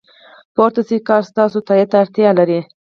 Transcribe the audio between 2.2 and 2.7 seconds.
لري.